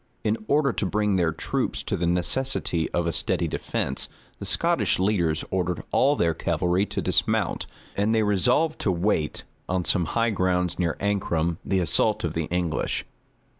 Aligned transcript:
In 0.23 0.37
order 0.47 0.73
to 0.73 0.85
bring 0.87 1.15
their 1.15 1.31
troops 1.31 1.83
to 1.83 1.95
the 1.95 2.07
necessity 2.07 2.89
of 2.89 3.05
a 3.05 3.13
steady 3.13 3.47
defence, 3.47 4.09
the 4.39 4.47
Scottish 4.47 4.97
leaders 4.97 5.45
ordered 5.51 5.83
all 5.91 6.15
their 6.15 6.33
cavalry 6.33 6.87
to 6.87 7.03
dismount, 7.03 7.67
and 7.95 8.15
they 8.15 8.23
resolved 8.23 8.79
to 8.79 8.91
wait, 8.91 9.43
on 9.69 9.85
some 9.85 10.05
high 10.05 10.31
grounds 10.31 10.79
near 10.79 10.97
Ancram, 10.99 11.57
the 11.63 11.79
assault 11.81 12.23
of 12.23 12.33
the 12.33 12.45
English. 12.45 13.05